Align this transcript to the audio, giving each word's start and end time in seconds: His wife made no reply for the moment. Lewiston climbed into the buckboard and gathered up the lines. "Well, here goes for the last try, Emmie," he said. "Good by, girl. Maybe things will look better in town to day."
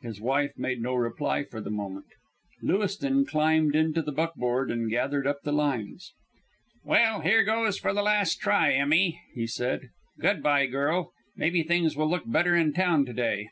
His 0.00 0.22
wife 0.22 0.52
made 0.56 0.80
no 0.80 0.94
reply 0.94 1.44
for 1.44 1.60
the 1.60 1.68
moment. 1.70 2.06
Lewiston 2.62 3.26
climbed 3.26 3.76
into 3.76 4.00
the 4.00 4.10
buckboard 4.10 4.70
and 4.70 4.88
gathered 4.88 5.26
up 5.26 5.42
the 5.42 5.52
lines. 5.52 6.14
"Well, 6.82 7.20
here 7.20 7.44
goes 7.44 7.78
for 7.78 7.92
the 7.92 8.00
last 8.00 8.40
try, 8.40 8.72
Emmie," 8.72 9.20
he 9.34 9.46
said. 9.46 9.90
"Good 10.18 10.42
by, 10.42 10.64
girl. 10.64 11.12
Maybe 11.36 11.62
things 11.62 11.94
will 11.94 12.08
look 12.08 12.22
better 12.24 12.56
in 12.56 12.72
town 12.72 13.04
to 13.04 13.12
day." 13.12 13.50